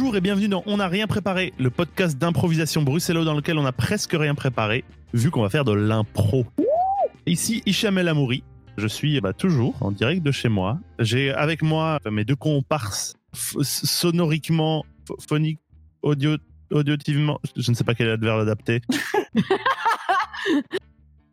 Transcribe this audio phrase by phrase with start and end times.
[0.00, 3.66] Bonjour et bienvenue dans On n'a rien préparé, le podcast d'improvisation bruxellois dans lequel on
[3.66, 6.46] a presque rien préparé, vu qu'on va faire de l'impro.
[7.26, 8.44] Ici Hicham El Amouri,
[8.76, 10.78] je suis bah, toujours en direct de chez moi.
[11.00, 15.58] J'ai avec moi mes deux comparses sonoriquement, ph- phonique,
[16.02, 16.36] audio,
[16.70, 18.80] audiotivement, je ne sais pas quel adverbe adapté.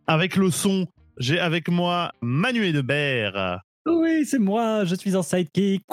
[0.07, 0.87] avec le son,
[1.19, 3.59] j'ai avec moi Manu Edebert.
[3.85, 5.83] Oui, c'est moi, je suis un sidekick.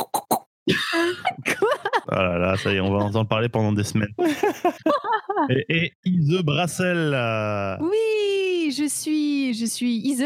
[0.69, 0.75] Oh
[2.11, 4.13] là là, ça y est, on va entendre parler pendant des semaines.
[5.51, 7.13] et, et Ise Brassel.
[7.15, 10.25] euh, Oui, je suis, je suis Ise.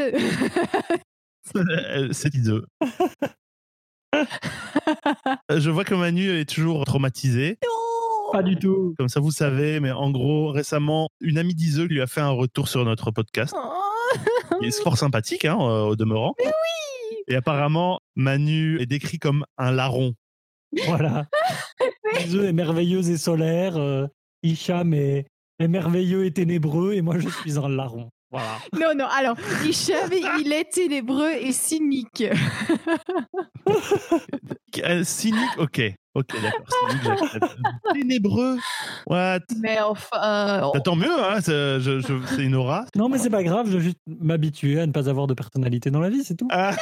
[2.13, 2.61] C'est Ise.
[5.51, 7.59] Je vois que Manu est toujours traumatisé.
[8.33, 8.95] Pas du tout.
[8.99, 12.31] Comme ça, vous savez, mais en gros, récemment, une amie d'Ise lui a fait un
[12.31, 13.55] retour sur notre podcast.
[13.57, 13.73] Oh,
[14.61, 16.35] Il est fort sympathique, hein, au demeurant.
[17.29, 20.15] Et apparemment, Manu est décrit comme un larron.
[20.87, 21.27] Voilà.
[22.35, 23.77] Œufs est merveilleuse et solaire.
[23.77, 24.07] euh,
[24.43, 25.27] Hicham est,
[25.59, 26.93] est merveilleux et ténébreux.
[26.95, 28.11] Et moi, je suis un larron.
[28.31, 28.59] Voilà.
[28.75, 30.11] Non, non, alors, Hicham,
[30.41, 32.25] il est ténébreux et cynique.
[34.85, 35.81] Euh, cynique, ok.
[36.19, 37.29] Ok, d'accord.
[37.93, 38.57] Ténébreux.
[39.07, 39.41] What?
[39.61, 40.71] Mais enfin.
[40.73, 42.87] Bah, Tant mieux, hein, c'est je- je- c'est une aura.
[42.97, 45.91] Non, mais c'est pas grave, je dois juste m'habituer à ne pas avoir de personnalité
[45.91, 46.49] dans la vie, c'est tout.
[46.51, 46.75] Ah,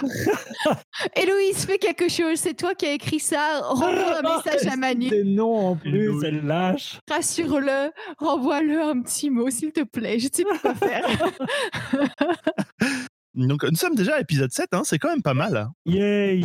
[1.16, 2.36] Héloïse, fais quelque chose.
[2.36, 3.60] C'est toi qui as écrit ça.
[3.62, 5.08] Renvoie un message à Manu.
[5.10, 6.24] Des noms en plus, Héloïse.
[6.24, 6.98] elle lâche.
[7.10, 7.90] Rassure-le.
[8.18, 10.18] Renvoie-le un petit mot, s'il te plaît.
[10.18, 11.04] Je ne sais plus quoi faire.
[13.34, 15.56] donc, nous sommes déjà à épisode 7, hein, c'est quand même pas mal.
[15.56, 15.72] hein.
[15.86, 16.44] Yay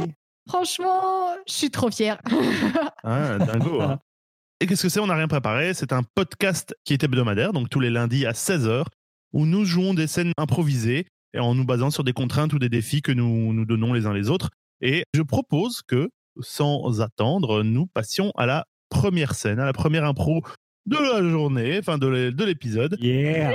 [0.49, 2.19] Franchement, je suis trop fière.
[3.03, 3.81] Hein, dingo.
[3.81, 3.99] hein.
[4.59, 4.99] Et qu'est-ce que c'est?
[4.99, 5.73] On n'a rien préparé.
[5.75, 8.83] C'est un podcast qui est hebdomadaire, donc tous les lundis à 16h,
[9.31, 12.67] où nous jouons des scènes improvisées et en nous basant sur des contraintes ou des
[12.69, 14.49] défis que nous nous donnons les uns les autres.
[14.81, 16.09] Et je propose que,
[16.41, 20.41] sans attendre, nous passions à la première scène, à la première impro
[20.87, 23.53] de la journée, enfin de l'é- de l'épisode, Yeah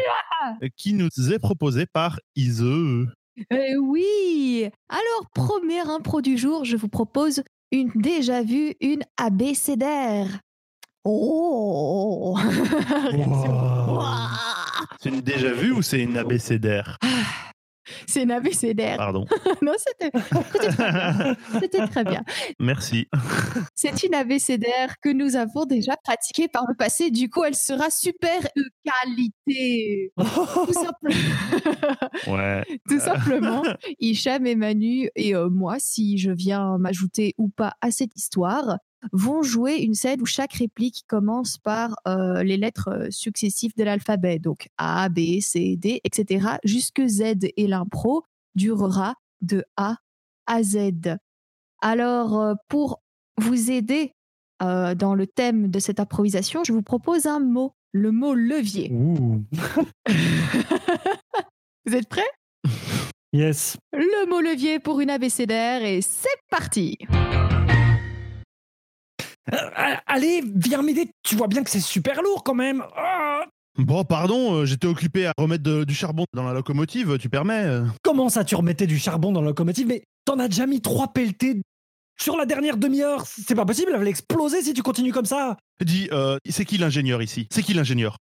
[0.76, 2.62] qui nous est proposée par Ise.
[3.52, 4.68] Euh, oui.
[4.88, 10.40] Alors, première impro du jour, je vous propose une déjà vue, une abécédaire.
[11.04, 12.38] Oh
[13.12, 14.00] Wow.
[15.00, 16.98] C'est une déjà vue ou c'est une abécédaire?
[18.06, 18.96] C'est une abécédaire.
[18.96, 19.24] Pardon.
[19.62, 21.36] non, c'était très bien.
[21.60, 22.22] C'était très bien.
[22.60, 23.08] Merci.
[23.74, 27.10] C'est une abécédaire que nous avons déjà pratiquée par le passé.
[27.10, 30.12] Du coup, elle sera super de qualité.
[30.16, 32.62] Tout, simple- Ouais.
[32.88, 33.62] Tout simplement,
[34.00, 38.78] Hicham et Manu et euh, moi, si je viens m'ajouter ou pas à cette histoire,
[39.12, 43.84] vont jouer une scène où chaque réplique commence par euh, les lettres euh, successives de
[43.84, 47.22] l'alphabet, donc A, B, C, D, etc., jusque Z,
[47.56, 49.96] et l'impro durera de A
[50.46, 50.92] à Z.
[51.80, 53.02] Alors, euh, pour
[53.36, 54.12] vous aider
[54.62, 58.90] euh, dans le thème de cette improvisation, je vous propose un mot, le mot levier.
[61.86, 62.22] Vous êtes prêts?
[63.34, 63.76] Yes.
[63.92, 66.96] Le mot levier pour une abécédaire et c'est parti
[70.06, 71.08] allez, viens m'aider.
[71.22, 72.82] Tu vois bien que c'est super lourd quand même.
[72.96, 73.44] Ah
[73.76, 77.64] Bon, pardon, euh, j'étais occupé à remettre de- du charbon dans la locomotive, tu permets
[77.64, 79.88] euh Comment ça, tu remettais du charbon dans la locomotive?
[79.88, 81.60] Mais t'en as déjà mis trois pelletés
[82.16, 83.24] sur la dernière demi-heure.
[83.26, 85.56] C'est pas possible, elle va exploser si tu continues comme ça.
[85.84, 87.48] Dis, euh, c'est qui l'ingénieur ici?
[87.50, 88.16] C'est qui l'ingénieur?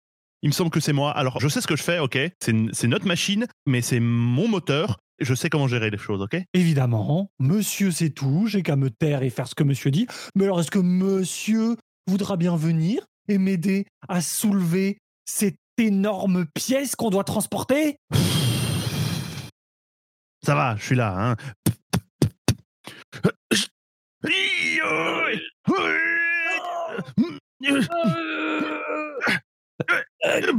[0.43, 1.11] Il me semble que c'est moi.
[1.17, 2.17] Alors, je sais ce que je fais, ok?
[2.39, 4.99] C'est c'est notre machine, mais c'est mon moteur.
[5.21, 6.37] Je sais comment gérer les choses, ok?
[6.53, 10.07] Évidemment, monsieur c'est tout, j'ai qu'à me taire et faire ce que monsieur dit.
[10.35, 11.75] Mais alors est-ce que monsieur
[12.07, 17.97] voudra bien venir et m'aider à soulever cette énorme pièce qu'on doit transporter?
[20.45, 21.35] Ça va, je suis là, hein.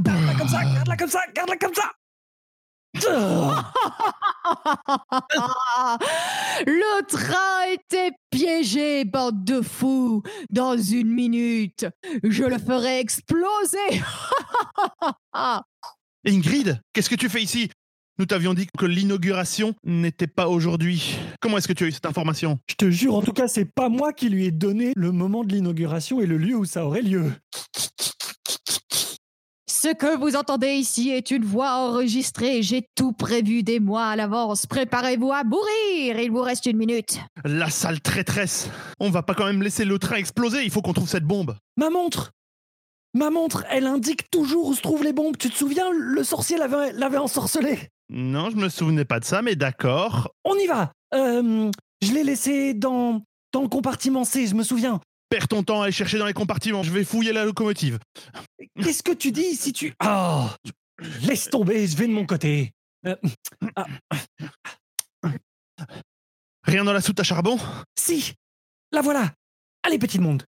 [0.02, 1.92] Garde-la comme ça, garde-la comme ça, garde-la comme ça
[6.66, 11.86] Le train était piégé, bande de fous Dans une minute,
[12.24, 13.78] je le ferai exploser
[16.26, 17.70] Ingrid, qu'est-ce que tu fais ici?
[18.18, 21.16] Nous t'avions dit que l'inauguration n'était pas aujourd'hui.
[21.40, 22.58] Comment est-ce que tu as eu cette information?
[22.68, 25.42] Je te jure, en tout cas, c'est pas moi qui lui ai donné le moment
[25.42, 27.32] de l'inauguration et le lieu où ça aurait lieu.
[29.82, 32.62] Ce que vous entendez ici est une voix enregistrée.
[32.62, 34.66] J'ai tout prévu des mois à l'avance.
[34.66, 36.20] Préparez-vous à mourir.
[36.20, 37.18] Il vous reste une minute.
[37.46, 38.68] La sale traîtresse
[38.98, 41.56] On va pas quand même laisser le train exploser, il faut qu'on trouve cette bombe
[41.78, 42.32] Ma montre
[43.14, 45.38] Ma montre, elle indique toujours où se trouvent les bombes.
[45.38, 47.88] Tu te souviens, le sorcier l'avait l'avait ensorcelé?
[48.10, 50.28] Non, je me souvenais pas de ça, mais d'accord.
[50.44, 50.92] On y va.
[51.14, 51.70] Euh,
[52.02, 53.22] je l'ai laissé dans
[53.54, 55.00] dans le compartiment C, je me souviens.
[55.30, 56.82] Perds ton temps à aller chercher dans les compartiments.
[56.82, 57.98] Je vais fouiller la locomotive.
[58.82, 59.94] Qu'est-ce que tu dis si tu.
[60.04, 60.46] Oh
[61.22, 62.72] Laisse tomber, je vais de mon côté.
[63.06, 63.16] Euh,
[63.76, 63.86] ah,
[66.64, 67.58] Rien dans la soute à charbon?
[67.98, 68.34] Si
[68.92, 69.32] La voilà
[69.82, 70.42] Allez, petit monde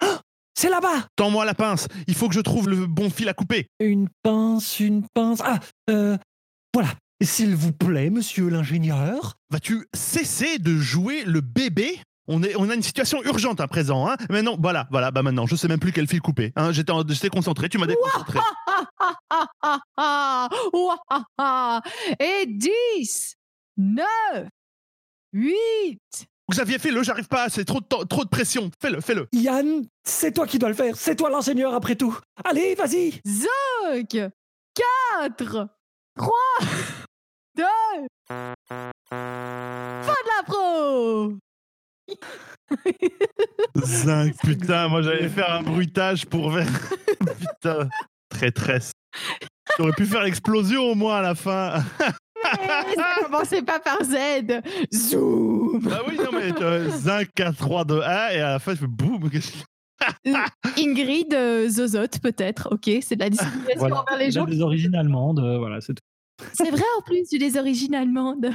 [0.00, 0.20] Ah,
[0.54, 1.88] C'est là-bas Tends-moi la pince.
[2.06, 3.66] Il faut que je trouve le bon fil à couper.
[3.80, 5.40] Une pince, une pince.
[5.42, 5.58] Ah,
[5.90, 6.16] euh,
[6.72, 6.90] voilà.
[7.20, 9.34] S'il vous plaît, monsieur l'ingénieur.
[9.50, 11.98] Vas-tu cesser de jouer le bébé?
[12.28, 14.08] On, est, on a une situation urgente à présent.
[14.08, 16.52] Hein maintenant, voilà, voilà, bah maintenant, je sais même plus quel fil couper.
[16.56, 18.38] Hein J'étais en- j'étais concentré, tu m'as déconcentré.
[22.20, 23.34] Et 10,
[23.78, 24.06] 9,
[25.32, 25.98] 8.
[26.50, 28.70] Xavier, fais-le, j'arrive pas, c'est trop, de temps- trop de pression.
[28.80, 29.26] Fais-le, fais-le.
[29.32, 30.96] Yann, c'est toi qui dois le faire.
[30.96, 32.16] C'est toi l'ingénieur après tout.
[32.44, 34.30] Allez, vas-y 5,
[35.20, 35.68] 4,
[36.16, 36.32] 3,
[37.58, 37.64] 2.
[38.28, 38.54] Fin
[39.10, 41.32] de la pro
[43.76, 46.66] Zinc, putain, moi j'allais faire un bruitage pour ver.
[47.40, 47.88] putain,
[48.28, 48.92] traîtresse.
[49.76, 51.82] J'aurais pu faire l'explosion au moins à la fin.
[52.00, 54.16] Eh, Ça commençait pas par Z.
[54.94, 58.74] Zoom Ah oui, non, mais euh, Zinc 4, 3, 2, 1, et à la fin,
[58.74, 59.28] je fais boum.
[60.78, 62.68] Ingrid euh, Zozote, peut-être.
[62.70, 64.00] Ok, c'est de la discrimination Voilà.
[64.02, 64.44] envers les gens.
[64.44, 66.02] des origines allemandes, euh, voilà, c'est tout.
[66.54, 68.50] C'est vrai en plus, j'ai des origines allemandes.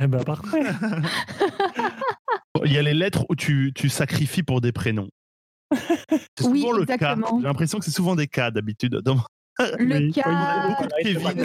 [0.00, 0.62] Eh ben, parfait.
[2.64, 5.08] Il y a les lettres où tu, tu sacrifies pour des prénoms.
[5.72, 6.94] C'est Oui, souvent le cas.
[6.94, 7.38] exactement.
[7.40, 8.96] J'ai l'impression que c'est souvent des cas d'habitude.
[9.04, 9.22] Dans-
[9.78, 10.22] Le Oui, cas.
[10.26, 11.44] il y a beaucoup de Kevin.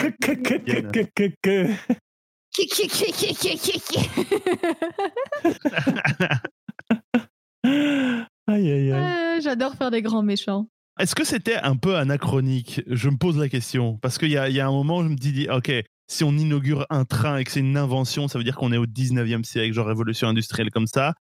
[8.48, 8.92] Aïe, aïe, aïe.
[9.38, 10.68] Euh, J'adore faire des grands méchants.
[11.00, 12.82] Est-ce que c'était un peu anachronique?
[12.88, 13.98] Je me pose la question.
[13.98, 15.72] Parce qu'il y a, il y a un moment où je me dis, ok,
[16.08, 18.78] si on inaugure un train et que c'est une invention, ça veut dire qu'on est
[18.78, 21.14] au 19e siècle, genre révolution industrielle comme ça.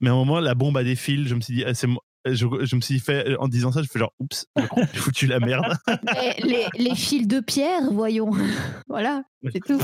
[0.00, 1.28] Mais à un moment, la bombe a des fils.
[1.28, 1.88] Je me suis dit, ah, c'est
[2.24, 5.40] je, je me suis fait, en disant ça, je fais genre, oups, j'ai foutu la
[5.40, 5.76] merde.
[6.38, 8.30] Les, les fils de pierre, voyons.
[8.88, 9.80] voilà, c'est tout.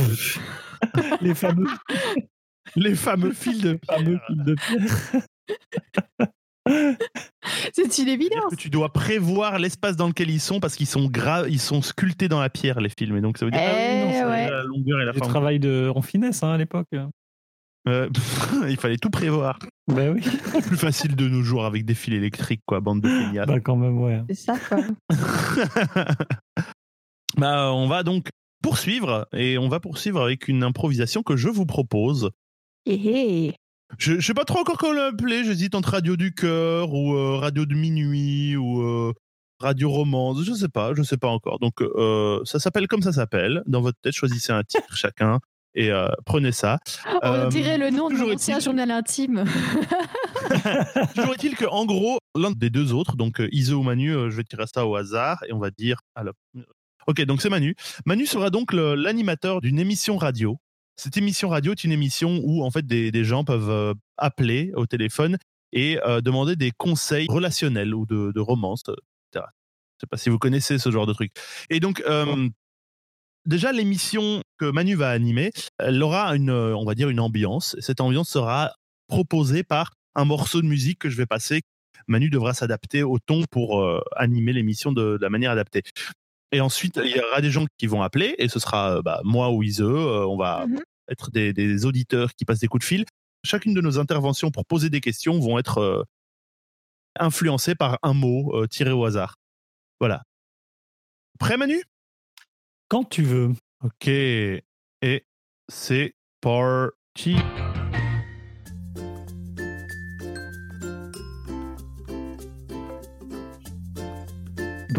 [1.21, 1.67] Les fameux,
[2.77, 4.27] Les fameux fils de fameux pierre.
[4.29, 6.29] fils de pierre.
[7.73, 8.51] C'est une évidence.
[8.51, 11.83] que tu dois prévoir l'espace dans lequel ils sont parce qu'ils sont gra- ils sont
[11.83, 14.25] sculptés dans la pierre les films et donc ça veut dire ah oui, non, Eh
[14.25, 14.51] ouais.
[14.51, 15.31] la longueur et la Le forme.
[15.31, 16.87] travail de, en finesse hein, à l'époque.
[17.89, 18.09] Euh,
[18.69, 19.59] il fallait tout prévoir.
[19.87, 20.21] Ben oui.
[20.67, 23.47] Plus facile de nos jours avec des fils électriques quoi, bande de feignasses.
[23.47, 24.21] Bah quand même, ouais.
[24.29, 24.79] C'est ça, quoi.
[27.37, 28.29] bah, on va donc
[28.63, 32.31] poursuivre et on va poursuivre avec une improvisation que je vous propose.
[32.87, 33.55] Eh, eh.
[33.97, 37.37] Je, je sais pas trop encore comment l'appeler, j'hésite entre radio du cœur ou euh,
[37.37, 39.15] radio de minuit ou euh,
[39.61, 41.59] radio romance, je sais pas, je sais pas encore.
[41.59, 43.63] Donc euh, ça s'appelle comme ça s'appelle.
[43.67, 45.41] Dans votre tête, choisissez un titre chacun
[45.75, 45.91] et
[46.27, 46.79] prenez ça.
[47.23, 49.45] On dirait le nom de mon ancien journal intime.
[51.15, 54.43] Toujours est-il que en gros, l'un des deux autres, donc Iso ou Manu, je vais
[54.43, 56.01] tirer ça au hasard et on va dire.
[56.17, 56.35] Alors,
[57.07, 57.77] ok, donc c'est Manu.
[58.07, 60.59] Manu sera donc l'animateur d'une émission radio.
[61.01, 64.73] Cette émission radio est une émission où en fait des, des gens peuvent euh, appeler
[64.75, 65.39] au téléphone
[65.73, 68.95] et euh, demander des conseils relationnels ou de, de romance, euh,
[69.33, 69.47] etc.
[69.97, 71.33] Je sais pas si vous connaissez ce genre de truc.
[71.71, 72.03] Et donc.
[72.07, 72.49] euh,
[73.47, 77.75] Déjà, l'émission que Manu va animer, elle aura une, on va dire, une ambiance.
[77.79, 78.75] Et cette ambiance sera
[79.07, 81.63] proposée par un morceau de musique que je vais passer.
[82.09, 85.83] Manu devra s'adapter au ton pour euh, animer l'émission de, de la manière adaptée.
[86.53, 89.21] Et ensuite, il y aura des gens qui vont appeler, et ce sera euh, bah,
[89.25, 89.83] moi ou Ise.
[89.83, 90.81] euh, on va Mhm.
[91.09, 93.05] être des, des auditeurs qui passent des coups de fil.
[93.45, 96.03] Chacune de nos interventions pour poser des questions vont être euh,
[97.19, 99.37] influencées par un mot euh, tiré au hasard.
[100.01, 100.23] Voilà.
[101.39, 101.83] Prêt, Manu?
[102.89, 103.53] Quand tu veux.
[103.85, 104.09] Ok.
[104.09, 104.63] Et
[105.69, 107.37] c'est parti.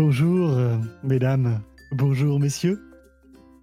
[0.03, 1.59] Bonjour, euh, mesdames.
[1.91, 2.79] Bonjour, messieurs.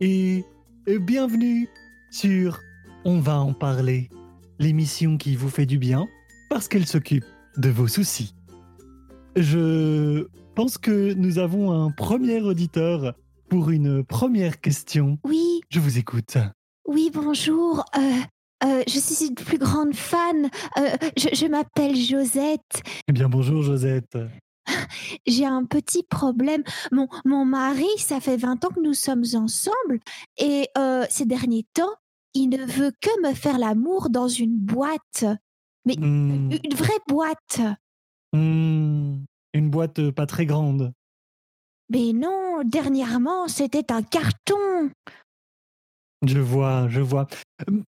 [0.00, 0.44] Et,
[0.86, 1.66] et bienvenue
[2.10, 2.60] sur
[3.06, 4.10] On va en parler,
[4.58, 6.06] l'émission qui vous fait du bien
[6.50, 7.24] parce qu'elle s'occupe
[7.56, 8.34] de vos soucis.
[9.34, 13.14] Je pense que nous avons un premier auditeur
[13.48, 15.16] pour une première question.
[15.24, 16.36] Oui, Je vous écoute.
[16.86, 17.82] oui, bonjour.
[17.96, 18.00] Euh,
[18.62, 20.50] euh, je suis une plus grande fan.
[20.76, 22.82] Euh, je je m'appelle Josette.
[23.08, 24.18] Eh bien, bonjour, Josette.
[25.26, 26.62] J'ai un petit problème.
[26.92, 30.00] Mon, mon mari, ça fait 20 ans que nous sommes ensemble
[30.38, 31.94] et euh, ces derniers temps,
[32.34, 35.24] il ne veut que me faire l'amour dans une boîte.
[35.86, 37.60] Hmm, Une vraie boîte.
[38.32, 39.18] hmm,
[39.54, 40.92] une boîte euh, pas très grande.
[41.88, 44.90] Mais non, dernièrement, c'était un carton.
[46.26, 47.26] Je vois, je vois.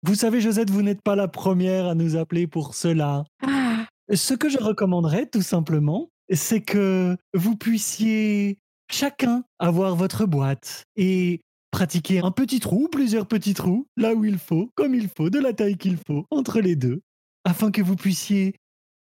[0.03, 3.24] Vous savez, Josette, vous n'êtes pas la première à nous appeler pour cela.
[3.41, 10.86] Ah, Ce que je recommanderais, tout simplement, c'est que vous puissiez chacun avoir votre boîte
[10.96, 11.41] et
[11.72, 15.39] pratiquer un petit trou, plusieurs petits trous, là où il faut, comme il faut, de
[15.39, 17.01] la taille qu'il faut, entre les deux,
[17.43, 18.55] afin que vous puissiez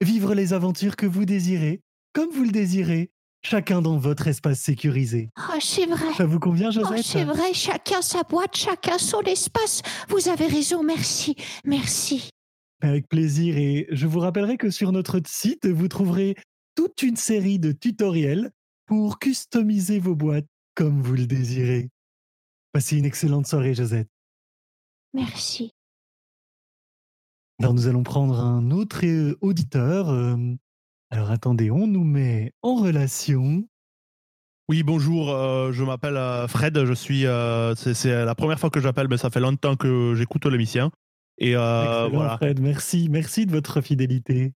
[0.00, 1.81] vivre les aventures que vous désirez,
[2.12, 3.11] comme vous le désirez,
[3.45, 5.31] chacun dans votre espace sécurisé.
[5.38, 6.12] Oh, c'est vrai.
[6.17, 9.83] Ça vous convient, Oh, Josette c'est vrai, chacun sa boîte, chacun son espace.
[10.09, 11.37] Vous avez raison, merci.
[11.64, 12.31] Merci.
[12.81, 13.57] Avec plaisir.
[13.57, 16.37] Et je vous rappellerai que sur notre site, vous trouverez
[16.75, 18.50] toute une série de tutoriels
[18.87, 21.91] pour customiser vos boîtes comme vous le désirez.
[22.73, 24.09] Passez une excellente soirée, Josette.
[25.14, 25.73] Merci.
[27.61, 30.09] Alors, nous allons prendre un autre euh, auditeur.
[30.11, 30.37] euh,
[31.11, 33.64] alors, attendez, on nous met en relation.
[34.69, 37.26] Oui, bonjour, euh, je m'appelle euh, Fred, je suis.
[37.26, 40.91] euh, c'est la première fois que j'appelle, mais ça fait longtemps que j'écoute l'émission.
[41.38, 42.61] Et euh, Excellent, voilà, Fred.
[42.61, 44.55] Merci, merci de votre fidélité.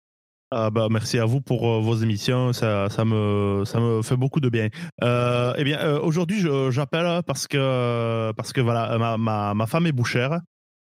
[0.55, 4.15] Ah bah, merci à vous pour euh, vos émissions, ça, ça, me, ça me fait
[4.15, 4.69] beaucoup de bien.
[5.03, 9.87] Euh, eh bien, euh, aujourd'hui, j'appelle parce que, parce que voilà, ma, ma, ma femme
[9.87, 10.39] est bouchère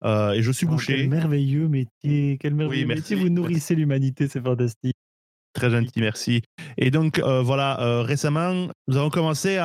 [0.05, 0.97] euh, et je suis Oh, boucher.
[0.97, 3.17] quel merveilleux métier, quel merveilleux merci, métier.
[3.17, 4.95] Vous nourrissez l'humanité, c'est fantastique.
[5.55, 6.43] Très gentil, merci.
[6.77, 9.65] Et donc, voilà, récemment, nous avons commencé à,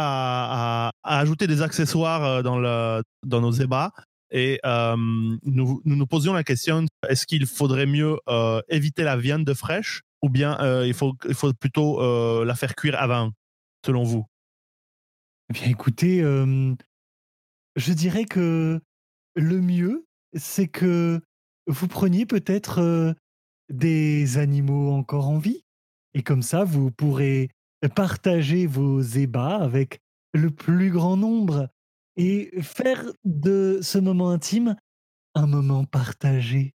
[0.88, 3.92] à- à ajouter des accessoires dans, le, dans nos ébats.
[4.32, 4.96] Et euh,
[5.44, 10.30] nous, nous posions la question est-ce qu'il faudrait mieux euh, éviter la viande fraîche ou
[10.30, 12.00] bien euh, il, faut, il faut plutôt
[12.44, 13.32] la faire cuire avant,
[13.86, 14.26] selon vous?
[15.50, 18.80] Eh bien, écoutez, je dirais que
[19.36, 21.20] le mieux, c'est que
[21.68, 23.16] vous preniez peut-être
[23.70, 25.64] des animaux encore en vie.
[26.14, 27.50] Et comme ça, vous pourrez
[27.96, 30.00] partager vos ébats avec
[30.34, 31.68] le plus grand nombre
[32.18, 34.76] et faire de ce moment intime
[35.36, 36.74] un moment partagé.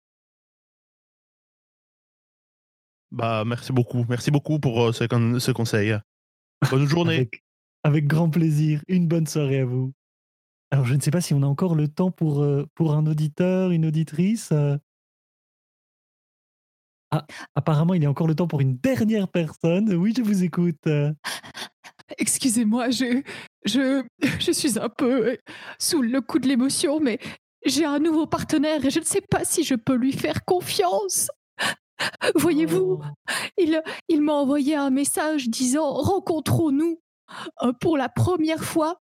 [3.12, 4.06] Bah, merci beaucoup.
[4.10, 5.98] Merci beaucoup pour euh, ce, con- ce conseil.
[6.70, 7.15] Bonne journée.
[7.15, 7.44] Avec,
[7.84, 8.82] avec grand plaisir.
[8.88, 9.94] Une bonne soirée à vous.
[10.72, 13.06] Alors, je ne sais pas si on a encore le temps pour, euh, pour un
[13.06, 14.51] auditeur, une auditrice.
[14.51, 14.77] euh.
[17.12, 19.94] Ah, apparemment, il y a encore le temps pour une dernière personne.
[19.94, 20.88] Oui, je vous écoute.
[22.18, 23.22] Excusez-moi, je,
[23.66, 24.04] je,
[24.40, 25.38] je suis un peu euh,
[25.80, 27.20] sous le coup de l'émotion, mais
[27.66, 31.30] j'ai un nouveau partenaire et je ne sais pas si je peux lui faire confiance.
[32.36, 33.04] Voyez-vous, Oh.
[33.58, 37.00] il, il m'a envoyé un message disant Rencontrons-nous
[37.64, 39.00] euh, pour la première fois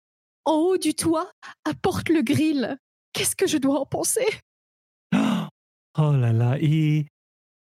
[0.46, 1.32] en haut du toit
[1.66, 2.78] à Porte-le-Grill.
[3.14, 4.26] Qu'est-ce que je dois en penser?
[5.14, 6.58] Oh là là.
[6.60, 7.06] Et,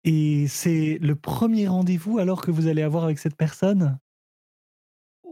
[0.04, 3.98] et c'est le premier rendez-vous alors que vous allez avoir avec cette personne?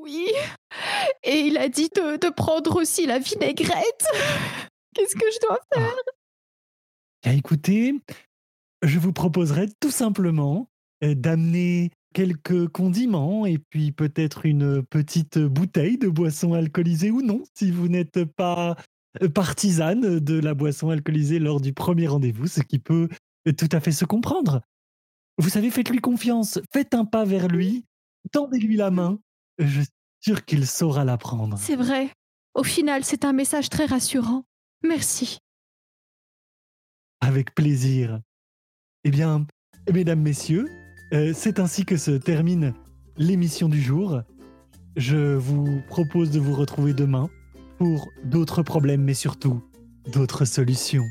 [0.01, 0.27] Oui.
[1.23, 4.05] Et il a dit de, de prendre aussi la vinaigrette.
[4.95, 5.95] Qu'est-ce que je dois faire?
[7.23, 7.93] Bien, écoutez,
[8.83, 10.67] je vous proposerais tout simplement
[11.03, 17.43] euh, d'amener quelques condiments et puis peut-être une petite bouteille de boisson alcoolisée ou non,
[17.53, 18.75] si vous n'êtes pas
[19.21, 23.07] euh, partisane de la boisson alcoolisée lors du premier rendez-vous, ce qui peut
[23.47, 24.61] euh, tout à fait se comprendre.
[25.37, 27.85] Vous savez, faites-lui confiance, faites un pas vers lui,
[28.31, 29.19] tendez-lui la main,
[29.57, 29.89] je suis
[30.19, 31.57] sûr qu'il saura la prendre.
[31.57, 32.09] C'est vrai.
[32.53, 34.43] Au final, c'est un message très rassurant.
[34.83, 35.39] Merci.
[37.21, 38.19] Avec plaisir.
[39.03, 39.45] Eh bien,
[39.91, 40.67] mesdames, messieurs,
[41.13, 42.73] euh, c'est ainsi que se termine
[43.17, 44.21] l'émission du jour.
[44.95, 47.29] Je vous propose de vous retrouver demain
[47.77, 49.63] pour d'autres problèmes, mais surtout
[50.11, 51.05] d'autres solutions.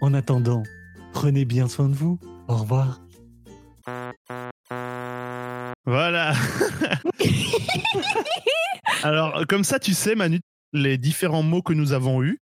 [0.00, 0.62] En attendant,
[1.12, 2.18] prenez bien soin de vous.
[2.48, 3.00] Au revoir.
[5.84, 6.34] Voilà.
[9.02, 10.40] Alors, comme ça, tu sais, Manu,
[10.72, 12.38] les différents mots que nous avons eus.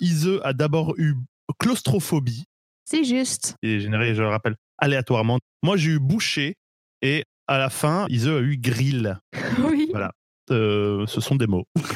[0.00, 1.14] Ise a d'abord eu
[1.58, 2.44] claustrophobie,
[2.84, 3.56] C'est juste.
[3.62, 5.38] est généré, je le rappelle, aléatoirement.
[5.62, 6.54] Moi, j'ai eu boucher
[7.00, 9.18] et à la fin, Ise a eu grill.
[9.58, 9.88] Oui.
[9.90, 10.12] Voilà.
[10.50, 11.64] Euh, ce sont des mots.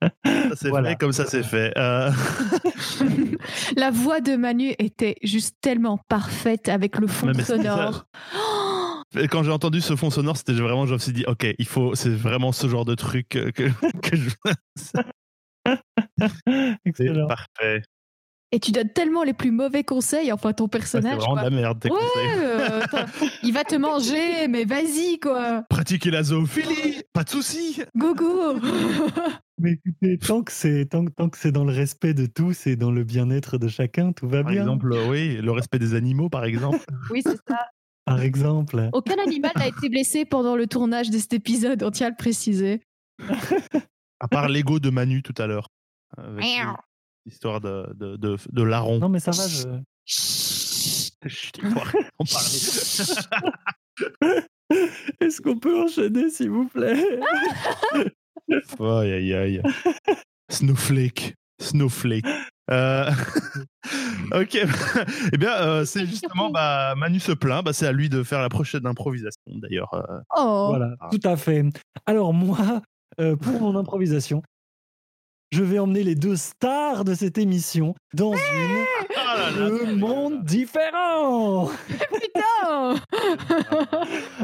[0.00, 0.90] ça s'est Voilà.
[0.90, 1.72] fait comme ça s'est fait.
[1.76, 2.10] Euh,
[3.76, 8.06] La voix de Manu était juste tellement parfaite avec le fond c'est sonore.
[9.30, 11.94] Quand j'ai entendu ce fond sonore, c'était vraiment, je me suis dit, ok, il faut,
[11.94, 13.64] c'est vraiment ce genre de truc que, que,
[14.16, 14.30] je.
[16.18, 17.26] C'est Excellent.
[17.26, 17.82] parfait.
[18.52, 21.16] Et tu donnes tellement les plus mauvais conseils, enfin ton Ouais, C'est personnage.
[21.18, 22.30] vraiment de la merde, tes Ouais, conseils.
[22.44, 22.80] euh,
[23.44, 25.62] il va te manger, mais vas-y quoi.
[25.70, 27.80] Pratiquer la zoophilie, pas de souci.
[27.96, 28.54] Go go.
[29.62, 32.66] Mais écoutez, tant que c'est tant, que- tant que c'est dans le respect de tous
[32.66, 34.62] et dans le bien-être de chacun, tout va Par bien.
[34.62, 36.78] exemple, euh, oui, le respect des animaux, par exemple.
[37.10, 37.66] oui, c'est ça.
[38.04, 38.88] Par exemple.
[38.92, 42.16] Aucun animal n'a été blessé pendant le tournage de cet épisode, on tient à le
[42.16, 42.80] préciser.
[44.18, 45.68] À part l'ego de Manu tout à l'heure.
[46.16, 46.74] Avec- Miaou.
[47.26, 48.98] histoire de, de, de, de larron.
[48.98, 49.68] Non, mais ça va, je.
[51.62, 52.08] D'en parler.
[55.20, 57.02] Est-ce qu'on peut enchaîner, s'il vous plaît?
[58.80, 59.62] Aïe, aïe, aïe.
[60.48, 61.34] Snowflake.
[61.60, 62.24] Snowflake.
[62.72, 63.10] Euh,
[64.32, 64.58] ok.
[65.32, 67.64] eh bien, euh, c'est justement bah, Manu se plaint.
[67.64, 69.92] Bah, c'est à lui de faire la prochaine improvisation, d'ailleurs.
[69.94, 70.20] euh.
[70.36, 70.66] Oh.
[70.70, 71.08] Voilà, Ah.
[71.10, 71.64] tout à fait.
[72.06, 72.82] Alors moi,
[73.20, 74.42] euh, pour mon improvisation,
[75.52, 78.84] je vais emmener les deux stars de cette émission dans une
[79.16, 81.68] Ah deux mondes différents.
[81.88, 82.94] Putain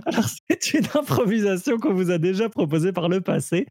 [0.05, 3.67] Alors c'est une improvisation qu'on vous a déjà proposée par le passé.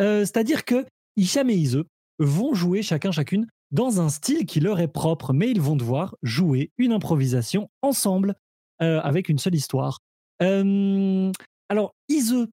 [0.00, 0.84] Euh, C'est-à-dire que
[1.16, 1.82] Hicham et Ise
[2.18, 6.16] vont jouer chacun chacune dans un style qui leur est propre, mais ils vont devoir
[6.22, 8.34] jouer une improvisation ensemble
[8.82, 9.98] euh, avec une seule histoire.
[10.42, 11.30] Euh,
[11.68, 12.46] alors Ise,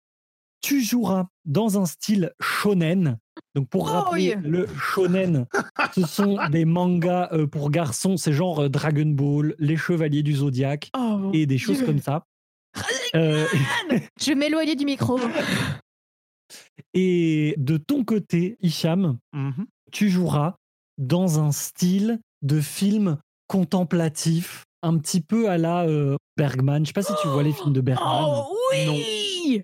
[0.62, 3.18] tu joueras dans un style shonen.
[3.56, 4.40] Donc pour Oh, rappeler, yeah.
[4.44, 5.46] le shonen,
[5.96, 10.34] ce sont des mangas euh, pour garçons, c'est genre euh, Dragon Ball, Les Chevaliers du
[10.34, 11.86] Zodiaque Oh, et des choses Dieu.
[11.86, 12.26] comme ça.
[13.16, 13.46] Euh,
[14.20, 15.20] Je vais m'éloigner du micro.
[16.94, 19.66] et de ton côté, Hicham, Mhm.
[19.92, 20.56] tu joueras
[20.98, 26.84] dans un style de film contemplatif, un petit peu à la euh, Bergman.
[26.84, 28.26] Je sais pas si tu vois les films de Bergman.
[28.26, 29.64] Oh oui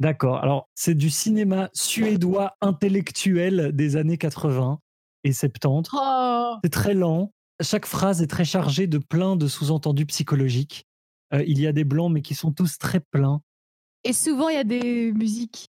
[0.00, 0.42] D'accord.
[0.42, 4.80] Alors, c'est du cinéma suédois intellectuel des années 80
[5.24, 5.90] et 70.
[5.94, 6.56] Oh.
[6.64, 7.32] C'est très lent.
[7.60, 10.84] Chaque phrase est très chargée de plein de sous-entendus psychologiques.
[11.32, 13.40] Euh, il y a des blancs, mais qui sont tous très pleins.
[14.04, 15.68] Et souvent, il y a des musiques.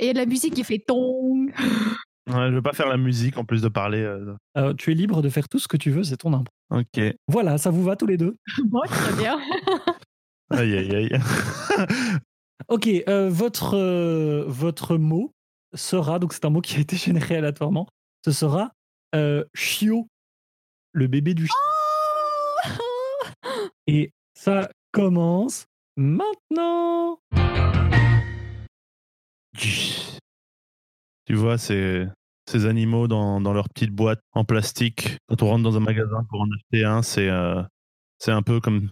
[0.00, 1.52] Et il y a de la musique qui fait tong.
[2.28, 4.02] Ouais, je veux pas faire la musique en plus de parler.
[4.02, 6.52] euh, Euh, tu es libre de faire tout ce que tu veux, c'est ton impro.
[6.70, 7.00] Ok.
[7.26, 8.36] Voilà, ça vous va tous les deux?
[8.66, 9.38] Bon, très bien.
[10.50, 11.10] Aïe, aïe, aïe.
[12.68, 15.32] Ok, euh, votre, euh, votre mot
[15.74, 17.86] sera, donc c'est un mot qui a été généré aléatoirement,
[18.24, 18.72] ce sera
[19.14, 20.08] euh, chiot,
[20.92, 22.74] le bébé du chien.
[23.86, 27.20] Et ça commence maintenant.
[31.26, 32.06] Tu vois, ces,
[32.48, 36.24] ces animaux dans, dans leur petite boîte en plastique, quand on rentre dans un magasin
[36.30, 37.62] pour en acheter un, c'est euh,
[38.26, 38.90] un peu comme,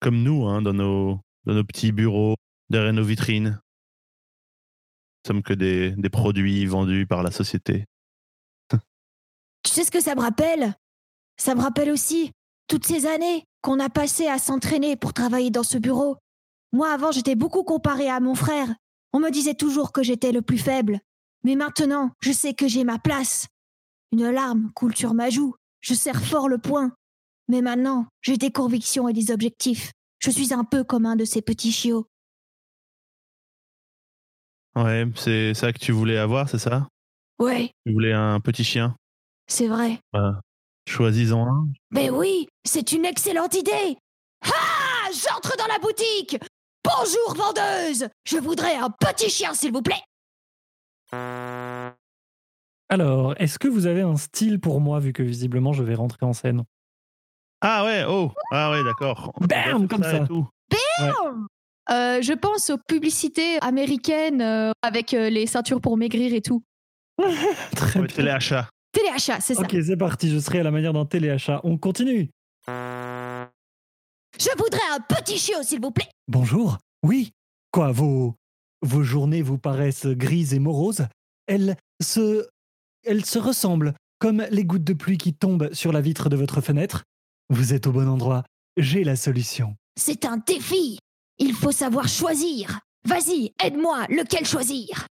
[0.00, 2.34] comme nous, hein, dans, nos, dans nos petits bureaux,
[2.70, 3.60] derrière nos vitrines.
[5.24, 7.84] Nous sommes que des, des produits vendus par la société.
[9.62, 10.74] Tu sais ce que ça me rappelle?
[11.36, 12.32] Ça me rappelle aussi
[12.68, 16.16] toutes ces années qu'on a passées à s'entraîner pour travailler dans ce bureau.
[16.72, 18.68] Moi, avant, j'étais beaucoup comparé à mon frère.
[19.12, 21.00] On me disait toujours que j'étais le plus faible.
[21.44, 23.46] Mais maintenant, je sais que j'ai ma place.
[24.12, 25.54] Une larme coule sur ma joue.
[25.80, 26.92] Je serre fort le poing.
[27.48, 29.92] Mais maintenant, j'ai des convictions et des objectifs.
[30.18, 32.06] Je suis un peu comme un de ces petits chiots.
[34.76, 36.88] Ouais, c'est ça que tu voulais avoir, c'est ça?
[37.38, 38.96] Ouais, Tu voulais un petit chien?
[39.46, 40.00] C'est vrai.
[40.12, 40.40] Bah,
[40.88, 41.68] Choisis-en un.
[41.90, 43.96] Mais oui, c'est une excellente idée.
[44.42, 46.36] Ah J'entre dans la boutique
[46.84, 50.02] Bonjour vendeuse Je voudrais un petit chien, s'il vous plaît
[52.90, 56.24] Alors, est-ce que vous avez un style pour moi, vu que visiblement je vais rentrer
[56.24, 56.64] en scène?
[57.60, 59.32] Ah ouais, oh Ah ouais, d'accord.
[59.40, 60.20] Bam, comme ça.
[60.26, 60.48] tout.
[61.90, 66.62] Euh, je pense aux publicités américaines euh, avec euh, les ceintures pour maigrir et tout.
[67.74, 68.14] Très Ouais, bien.
[68.16, 68.68] téléachat.
[68.92, 69.62] Téléachat, c'est ça.
[69.62, 71.60] Ok, c'est parti, je serai à la manière d'un téléachat.
[71.64, 72.28] On continue.
[72.66, 73.46] Je
[74.58, 76.76] voudrais un petit chiot, s'il vous plaît Bonjour.
[77.02, 77.32] Oui.
[77.70, 78.34] Quoi, vos,
[78.82, 81.06] vos journées vous paraissent grises et moroses
[81.46, 82.46] Elles se,
[83.04, 86.60] elles se ressemblent comme les gouttes de pluie qui tombent sur la vitre de votre
[86.60, 87.04] fenêtre.
[87.50, 88.44] Vous êtes au bon endroit.
[88.76, 89.76] J'ai la solution.
[89.96, 90.98] C'est un défi
[91.38, 95.06] Il faut savoir choisir Vas-y, aide-moi, lequel choisir?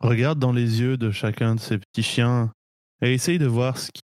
[0.00, 2.52] Regarde dans les yeux de chacun de ces petits chiens
[3.02, 4.00] et essaye de voir ce qui,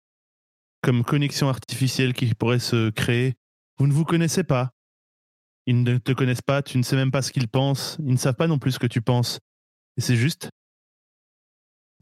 [0.82, 3.34] comme connexion artificielle qui pourrait se créer.
[3.78, 4.72] Vous ne vous connaissez pas.
[5.68, 8.18] Ils ne te connaissent pas, tu ne sais même pas ce qu'ils pensent, ils ne
[8.18, 9.40] savent pas non plus ce que tu penses.
[9.98, 10.50] Et c'est juste,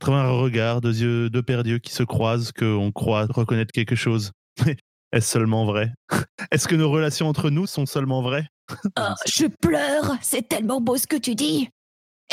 [0.02, 3.72] à travers un regard, deux yeux, deux paires d'yeux qui se croisent, qu'on croit reconnaître
[3.72, 4.32] quelque chose.
[4.66, 4.76] Mais
[5.14, 5.94] est-ce seulement vrai?
[6.52, 8.48] Est-ce que nos relations entre nous sont seulement vraies?
[9.00, 11.70] Oh, Je pleure C'est tellement beau ce que tu dis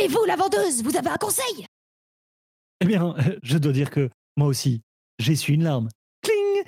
[0.00, 1.66] Et vous, la vendeuse, vous avez un conseil?
[2.80, 4.80] Eh bien, je dois dire que moi aussi,
[5.18, 5.88] j'essuie une larme.
[6.22, 6.64] Cling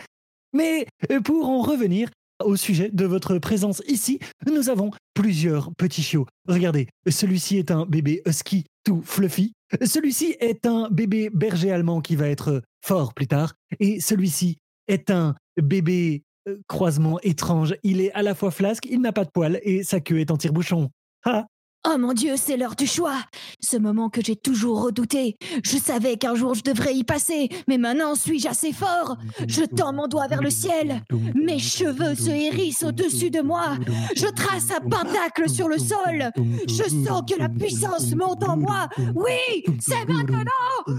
[0.53, 2.11] Mais euh, pour en revenir
[2.45, 4.19] au sujet de votre présence ici,
[4.51, 6.27] nous avons plusieurs petits chiots.
[6.49, 9.53] Regardez, celui-ci est un bébé husky tout fluffy.
[9.85, 13.55] Celui-ci est un bébé berger allemand qui va être fort plus tard.
[13.81, 17.75] Et celui-ci est un bébé euh, croisement étrange.
[17.83, 20.31] Il est à la fois flasque, il n'a pas de poils et sa queue est
[20.31, 20.91] en tire-bouchon.
[21.25, 21.47] Ah
[21.85, 23.19] Oh mon Dieu, c'est l'heure du choix.
[23.61, 25.37] Ce moment que j'ai toujours redouté.
[25.65, 29.17] Je savais qu'un jour je devrais y passer, mais maintenant suis-je assez fort
[29.49, 31.03] Je tends mon doigt vers le ciel.
[31.35, 33.77] Mes cheveux se hérissent au-dessus de moi.
[34.15, 36.31] Je trace un pentacle sur le sol.
[36.69, 38.89] Je sens que la puissance monte en moi.
[39.17, 40.45] Oui, c'est maintenant
[40.87, 40.95] l'heure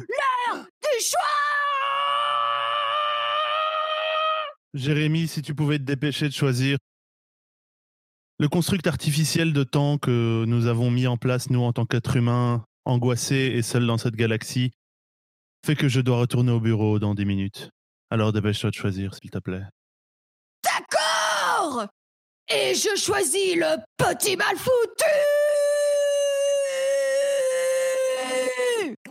[0.58, 1.20] du choix
[4.74, 6.78] Jérémy, si tu pouvais te dépêcher de choisir
[8.44, 12.18] le construct artificiel de temps que nous avons mis en place, nous, en tant qu'êtres
[12.18, 14.72] humains, angoissés et seuls dans cette galaxie,
[15.66, 17.70] fait que je dois retourner au bureau dans 10 minutes.
[18.10, 19.64] Alors dépêche-toi de choisir, s'il te plaît.
[20.62, 21.88] D'accord
[22.54, 25.06] Et je choisis le petit mal foutu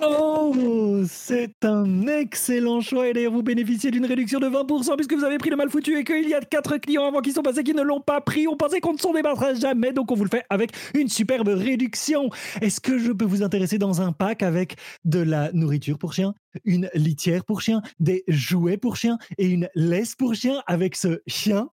[0.05, 3.09] Oh, c'est un excellent choix.
[3.09, 5.97] Et d'ailleurs vous bénéficiez d'une réduction de 20% puisque vous avez pris le mal foutu
[5.97, 8.49] et qu'il y a 4 clients avant qui sont passés qui ne l'ont pas pris.
[8.49, 11.49] On pensait qu'on ne s'en débarrassera jamais donc on vous le fait avec une superbe
[11.49, 12.31] réduction.
[12.61, 16.35] Est-ce que je peux vous intéresser dans un pack avec de la nourriture pour chien,
[16.65, 21.21] une litière pour chien, des jouets pour chien et une laisse pour chien avec ce
[21.29, 21.69] chien?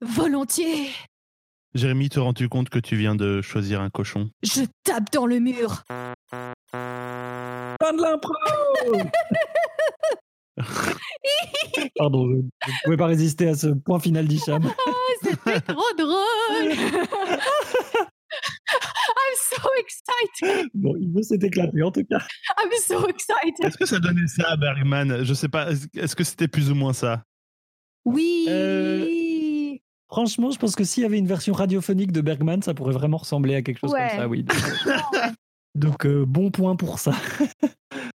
[0.00, 0.90] Volontiers.
[1.74, 4.28] Jérémy, te rends-tu compte que tu viens de choisir un cochon?
[4.42, 5.84] Je tape dans le mur
[7.94, 8.32] de l'impro
[11.96, 12.42] Pardon, je ne
[12.84, 14.62] pouvais pas résister à ce point final d'Hicham.
[14.86, 16.72] Oh, c'était trop drôle
[19.14, 22.18] I'm so excited Bon, il veut s'est éclaté en tout cas.
[22.58, 25.22] I'm so excited Est-ce que ça donnait ça à Bergman?
[25.24, 25.70] Je sais pas.
[25.70, 27.22] est-ce- Est-ce que c'était plus ou moins ça?
[28.04, 29.74] Oui Euh,
[30.08, 33.16] Franchement, je pense que s'il y avait une version radiophonique de Bergman, ça pourrait vraiment
[33.18, 34.08] ressembler à quelque chose Ouais.
[34.10, 34.44] comme ça, oui.
[35.74, 37.12] Donc, euh, bon point pour ça.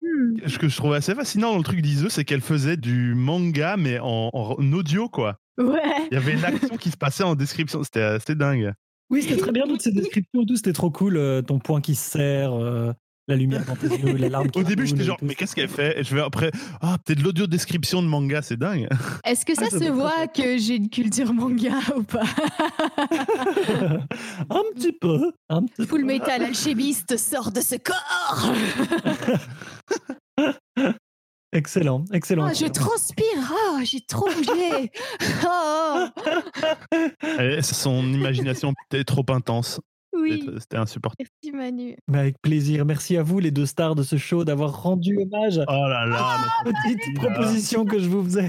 [0.02, 0.38] Hmm.
[0.48, 3.78] Ce que je trouvais assez fascinant dans le truc d'Iseux, c'est qu'elle faisait du manga,
[3.78, 5.38] mais en, en audio, quoi.
[5.58, 7.84] Ouais Il y avait une action qui se passait en description.
[7.84, 8.74] C'était assez dingue.
[9.10, 11.18] Oui, c'était très bien, toutes ces descriptions, tout, c'était trop cool.
[11.18, 12.92] euh, ton point qui se serre, euh,
[13.28, 16.00] la lumière dans tes yeux, les larmes Au début, j'étais genre, mais qu'est-ce qu'elle fait?
[16.00, 16.50] Et je vais après,
[16.82, 18.88] ah, peut-être l'audio description de manga, c'est dingue.
[19.26, 22.24] Est-ce que ça Ah, ça se voit que j'ai une culture manga ou pas?
[24.50, 25.34] Un petit peu.
[25.50, 26.06] Un petit Full peu.
[26.08, 28.54] Metal Alchemist sort de ce corps
[31.54, 32.46] Excellent, excellent.
[32.46, 34.92] Ah, Je transpire Oh, j'ai trop bougé
[35.46, 36.06] Oh,
[37.40, 39.80] Et son imagination était trop intense.
[40.30, 41.30] Oui, C'était- C'était insupportable.
[41.44, 41.96] merci Manu.
[42.08, 42.86] Mais avec plaisir.
[42.86, 46.38] Merci à vous, les deux stars de ce show, d'avoir rendu hommage Oh là là.
[46.66, 48.48] petite proposition que je vous faisais.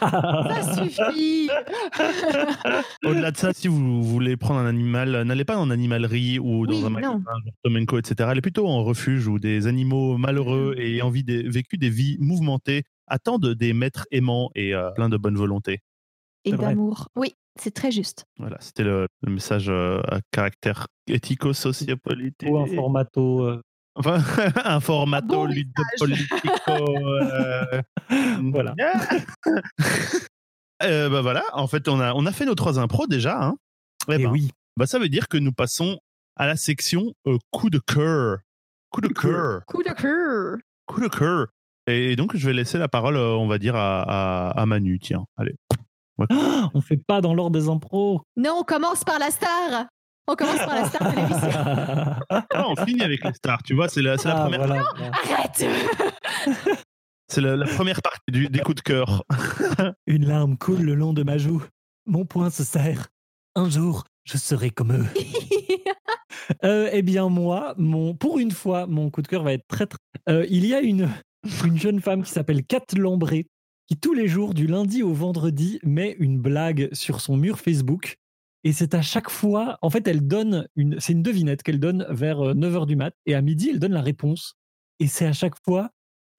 [0.00, 1.48] Ça suffit
[3.04, 6.66] Au-delà de ça, si vous voulez prendre un animal, euh, n'allez pas en animalerie ou
[6.66, 6.90] dans Oui, un non.
[6.90, 8.28] magasin, etc.
[8.30, 12.82] Allez plutôt en refuge où des animaux malheureux et ayant des- vécu des vies mouvementées
[13.06, 15.80] attendent des maîtres aimants et euh, plein de bonne volonté.
[16.44, 17.08] Et d'amour.
[17.16, 18.24] Oui, c'est très juste.
[18.38, 22.48] Voilà, c'était le, le message euh, à caractère éthico-sociopolitique.
[22.48, 23.42] Ou un formato.
[23.46, 23.60] euh,
[23.94, 24.22] Enfin,
[24.64, 26.48] un formato ludopolitico.
[26.68, 27.82] euh,
[28.52, 28.74] Voilà.
[30.82, 33.40] Euh, bah voilà, en fait, on a, on a fait nos trois impros déjà.
[33.40, 33.54] Hein.
[34.08, 34.50] Eh Et ben, oui.
[34.76, 36.00] bah, ça veut dire que nous passons
[36.34, 38.38] à la section euh, coup de cœur.
[38.90, 39.62] Coup de cœur.
[39.66, 41.46] Coup de cœur Coup de cœur.
[41.86, 44.98] Et donc, je vais laisser la parole, euh, on va dire, à, à, à Manu.
[44.98, 45.54] Tiens, allez.
[46.74, 48.22] On fait pas dans l'ordre des impros.
[48.36, 49.86] Non, on commence par la star
[50.28, 52.20] On commence par la star.
[52.30, 54.84] Ah, on finit avec les stars, tu vois, c'est la, c'est la Ah, première, voilà.
[55.12, 55.66] Arrête
[57.28, 59.24] c'est la, la première partie du, des coups de cœur.
[60.06, 61.62] Une larme coule le long de ma joue.
[62.04, 63.08] Mon poing se serre.
[63.54, 65.06] Un jour, je serai comme eux.
[66.64, 69.86] Euh, eh bien, moi, mon, pour une fois, mon coup de cœur va être très.
[69.86, 69.98] très...
[70.28, 71.08] Euh, il y a une,
[71.64, 73.46] une jeune femme qui s'appelle Kat Lambré
[73.86, 78.16] qui, tous les jours, du lundi au vendredi, met une blague sur son mur Facebook.
[78.64, 79.78] Et c'est à chaque fois.
[79.82, 80.98] En fait, elle donne une.
[81.00, 83.14] C'est une devinette qu'elle donne vers 9h du mat.
[83.26, 84.54] Et à midi, elle donne la réponse.
[85.00, 85.90] Et c'est à chaque fois.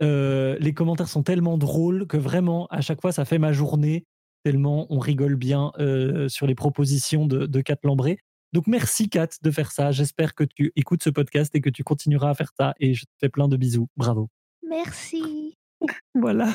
[0.02, 4.06] euh, les commentaires sont tellement drôles que vraiment, à chaque fois, ça fait ma journée.
[4.44, 8.20] Tellement on rigole bien euh, sur les propositions de, de Kat Lambré.
[8.54, 9.92] Donc merci Kat de faire ça.
[9.92, 12.74] J'espère que tu écoutes ce podcast et que tu continueras à faire ça.
[12.80, 13.88] Et je te fais plein de bisous.
[13.98, 14.30] Bravo.
[14.68, 15.58] Merci.
[16.16, 16.54] Voilà.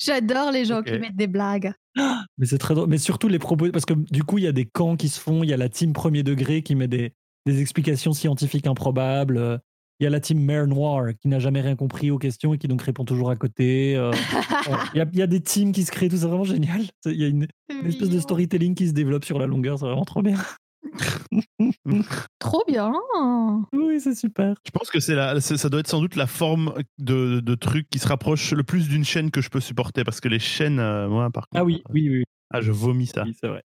[0.00, 1.72] J'adore les gens qui mettent des blagues.
[2.38, 2.88] Mais c'est très drôle.
[2.88, 5.20] Mais surtout les propos, parce que du coup, il y a des camps qui se
[5.20, 5.42] font.
[5.42, 7.12] Il y a la team premier degré qui met des,
[7.46, 9.36] des explications scientifiques improbables.
[9.36, 9.58] Euh,
[10.00, 12.58] Il y a la team Mère Noire qui n'a jamais rien compris aux questions et
[12.58, 13.94] qui donc répond toujours à côté.
[13.96, 14.12] Euh,
[14.94, 16.82] il, y a, il y a des teams qui se créent, tout c'est vraiment génial.
[17.04, 19.84] Il y a une, une espèce de storytelling qui se développe sur la longueur, c'est
[19.84, 20.38] vraiment trop bien.
[22.38, 22.92] Trop bien
[23.72, 24.54] Oui, c'est super.
[24.64, 27.88] Je pense que c'est la, ça doit être sans doute la forme de, de truc
[27.90, 30.78] qui se rapproche le plus d'une chaîne que je peux supporter parce que les chaînes,
[30.80, 33.24] euh, moi, par contre, Ah oui, oui, oui, ah, je vomis ça.
[33.24, 33.62] oui, c'est vrai.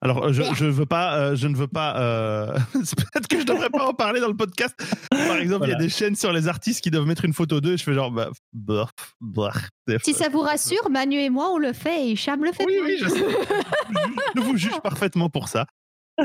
[0.00, 1.98] Alors, euh, je, je veux pas, euh, je ne veux pas.
[1.98, 4.74] euh, c'est peut-être que je devrais pas en parler dans le podcast.
[5.10, 7.60] Par exemple, il y a des chaînes sur les artistes qui doivent mettre une photo
[7.62, 7.72] d'eux.
[7.72, 8.90] et Je fais genre, bah, bof,
[9.22, 9.56] bof.
[10.02, 12.66] Si ça vous rassure, Manu et moi, on le fait et Hicham le fait.
[12.66, 12.84] Oui, pas.
[12.84, 13.24] oui, je sais.
[14.36, 15.64] Je vous juge parfaitement pour ça.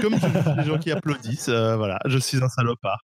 [0.01, 2.99] Comme je les gens qui applaudissent, euh, voilà, je suis un salopard.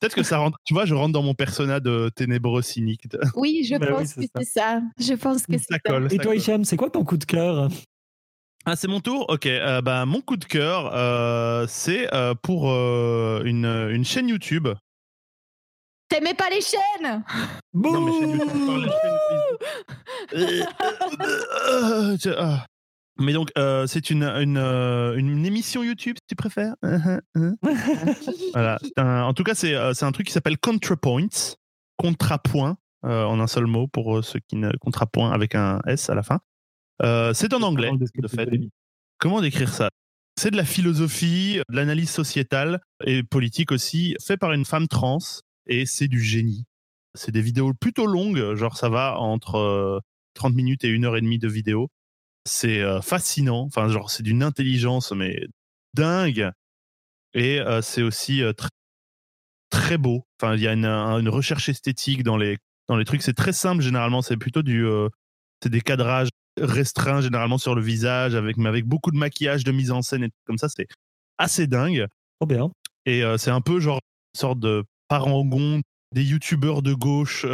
[0.00, 3.08] Peut-être que ça rentre, tu vois, je rentre dans mon persona de ténébreux cynique.
[3.10, 4.80] de- Oui, je Bah oui, pense que c'est ça.
[4.98, 5.92] Je pense que c'est Ça ça.
[5.92, 6.08] colle.
[6.10, 6.34] Et toi.
[6.34, 7.68] Hicham, c'est quoi ton coup de cœur?
[8.64, 9.26] Ah, c'est mon tour?
[9.28, 14.28] Ok, euh, bah, mon coup de cœur, euh, c'est euh, pour euh, une, une chaîne
[14.28, 14.68] YouTube.
[16.08, 17.22] T'aimais pas les chaînes?
[17.74, 18.90] Non, mais chaîne YouTube, je parle.
[23.20, 26.74] Mais donc, euh, c'est une, une, euh, une émission YouTube, si tu préfères.
[28.52, 28.78] voilà.
[28.96, 31.54] un- en tout cas, c'est euh, c'est un truc qui s'appelle ContraPoints.
[31.98, 34.70] Contrapoint, euh, en un seul mot, pour ceux qui ne.
[34.80, 36.40] Contrapoint avec un S à la fin.
[37.02, 38.48] Euh, c'est en anglais, de fait.
[39.18, 39.90] Comment décrire ça?
[40.38, 45.18] C'est de la philosophie, de l'analyse sociétale et politique aussi, fait par une femme trans,
[45.66, 46.64] et c'est du génie.
[47.14, 50.00] C'est des vidéos plutôt longues, genre ça va entre euh,
[50.34, 51.90] 30 minutes et une heure et demie de vidéo.
[52.52, 55.46] C'est euh, fascinant, enfin genre c'est d'une intelligence mais
[55.94, 56.50] dingue,
[57.32, 58.66] et euh, c'est aussi euh, tr-
[59.70, 60.24] très beau.
[60.40, 62.58] Enfin il y a une, un- une recherche esthétique dans les
[62.88, 63.22] dans les trucs.
[63.22, 65.08] C'est très simple généralement, c'est plutôt du euh,
[65.62, 66.28] c'est des cadrages
[66.60, 70.24] restreints généralement sur le visage avec mais avec beaucoup de maquillage, de mise en scène
[70.24, 70.68] et tout comme ça.
[70.68, 70.88] C'est
[71.38, 72.06] assez dingue.
[72.40, 72.72] Trop bien.
[73.06, 74.00] Et c'est un peu genre
[74.34, 75.80] une sorte de parangon
[76.12, 77.46] des youtubeurs de gauche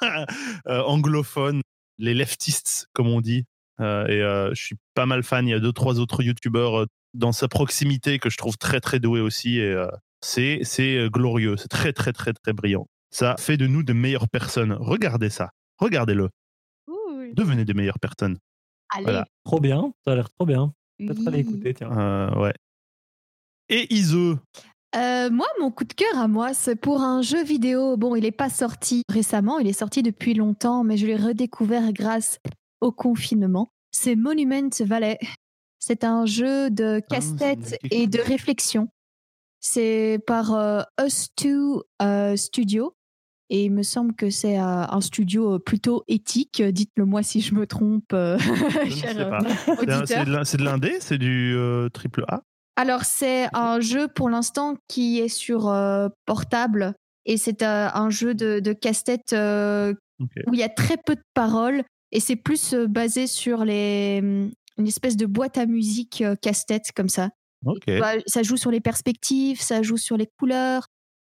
[0.66, 1.62] anglophones,
[1.98, 3.44] les leftistes, comme on dit.
[3.82, 5.46] Euh, et euh, je suis pas mal fan.
[5.46, 8.80] Il y a deux, trois autres youtubeurs euh, dans sa proximité que je trouve très,
[8.80, 9.58] très doués aussi.
[9.58, 9.86] Et euh,
[10.20, 11.56] c'est c'est glorieux.
[11.56, 12.86] C'est très, très, très, très brillant.
[13.10, 14.72] Ça fait de nous de meilleures personnes.
[14.72, 15.50] Regardez ça.
[15.78, 16.30] Regardez-le.
[17.34, 18.38] Devenez des meilleures personnes.
[18.94, 19.04] Allez.
[19.04, 19.26] Voilà.
[19.44, 19.92] Trop bien.
[20.04, 20.72] Ça a l'air trop bien.
[20.98, 21.90] Peut-être aller écouter, tiens.
[21.98, 22.54] Euh, ouais.
[23.68, 24.14] Et Ise,
[24.94, 27.96] Euh, moi, mon coup de cœur à moi, c'est pour un jeu vidéo.
[27.96, 31.92] Bon, il n'est pas sorti récemment, il est sorti depuis longtemps, mais je l'ai redécouvert
[31.94, 32.38] grâce
[32.82, 33.72] au confinement.
[33.90, 35.18] C'est Monument Valley.
[35.78, 38.88] C'est un jeu de me casse-tête et de réflexion.
[39.60, 42.94] C'est par euh, Us2 euh, Studio.
[43.50, 46.62] Et il me semble que c'est euh, un studio plutôt éthique.
[46.62, 48.08] Dites-le moi si je me trompe.
[48.10, 49.14] C'est
[50.56, 50.96] de l'indé?
[51.00, 51.56] C'est du
[51.92, 52.42] triple A?
[52.76, 55.70] Alors, c'est un jeu pour l'instant qui est sur
[56.24, 56.94] portable
[57.26, 61.82] et c'est un jeu de, de casse-tête où il y a très peu de paroles
[62.12, 66.36] et c'est plus euh, basé sur les, hum, une espèce de boîte à musique euh,
[66.36, 67.30] casse-tête comme ça.
[67.64, 67.84] Ok.
[67.86, 70.88] Bah, ça joue sur les perspectives, ça joue sur les couleurs.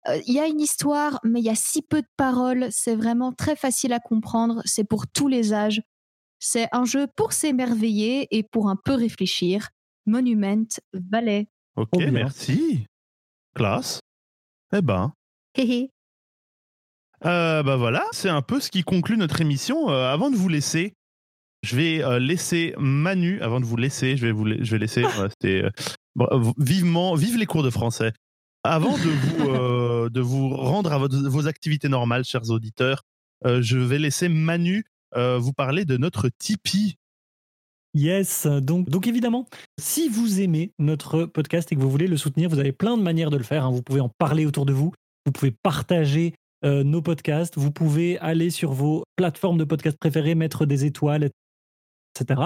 [0.08, 2.68] Euh, Il y a une histoire, mais il y a si peu de paroles.
[2.70, 4.62] C'est vraiment très facile à comprendre.
[4.66, 5.82] C'est pour tous les âges.
[6.40, 9.70] C'est un jeu pour s'émerveiller et pour un peu réfléchir.
[10.06, 11.48] Monument Valley.
[11.76, 12.12] Ok, bien.
[12.12, 12.86] merci.
[13.56, 14.00] Classe.
[14.74, 15.14] Eh ben.
[17.26, 19.90] Euh, bah voilà, c'est un peu ce qui conclut notre émission.
[19.90, 20.94] Euh, avant de vous laisser,
[21.64, 23.42] je vais euh, laisser Manu.
[23.42, 25.04] Avant de vous laisser, je vais vous, la- je vais laisser.
[25.46, 25.70] euh,
[26.16, 28.14] bon, vivement, vive les cours de français.
[28.64, 33.04] Avant de vous, de vous rendre à votre- vos activités normales, chers auditeurs,
[33.46, 34.84] je vais laisser Manu
[35.16, 36.96] vous parler de notre Tipeee.
[37.94, 39.48] Yes, donc, donc évidemment,
[39.80, 43.02] si vous aimez notre podcast et que vous voulez le soutenir, vous avez plein de
[43.02, 43.66] manières de le faire.
[43.66, 43.72] hein.
[43.72, 44.92] Vous pouvez en parler autour de vous,
[45.26, 46.34] vous pouvez partager
[46.66, 51.30] euh, nos podcasts, vous pouvez aller sur vos plateformes de podcast préférées, mettre des étoiles,
[52.16, 52.42] etc.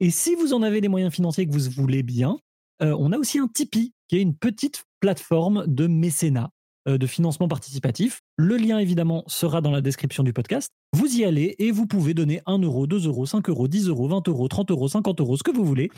[0.00, 2.38] Et si vous en avez les moyens financiers que vous voulez bien,
[2.82, 6.50] euh, on a aussi un Tipeee, qui est une petite plateforme de mécénat,
[6.86, 8.20] euh, de financement participatif.
[8.36, 10.70] Le lien, évidemment, sera dans la description du podcast.
[10.92, 14.06] Vous y allez et vous pouvez donner 1 euro, 2 euros, 5 euros, 10 euros,
[14.08, 15.90] 20 euros, 30 euros, 50 euros, ce que vous voulez,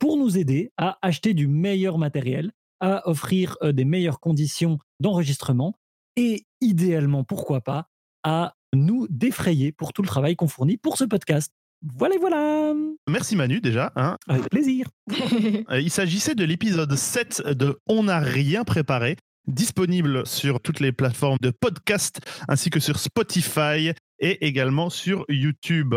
[0.00, 5.74] pour nous aider à acheter du meilleur matériel, à offrir des meilleures conditions d'enregistrement
[6.16, 7.88] et idéalement, pourquoi pas,
[8.22, 11.52] à nous défrayer pour tout le travail qu'on fournit pour ce podcast.
[11.82, 12.72] Voilà, voilà.
[13.08, 13.92] Merci Manu déjà.
[13.96, 14.16] hein.
[14.28, 14.88] Avec plaisir.
[15.70, 20.92] Euh, Il s'agissait de l'épisode 7 de On n'a rien préparé, disponible sur toutes les
[20.92, 25.94] plateformes de podcast ainsi que sur Spotify et également sur YouTube.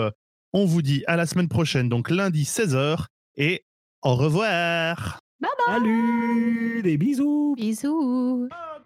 [0.54, 3.06] On vous dit à la semaine prochaine, donc lundi 16h,
[3.38, 3.64] et
[4.04, 5.20] au revoir.
[5.68, 7.56] Salut, des bisous.
[7.58, 8.48] Bisous.
[8.50, 8.79] Bye.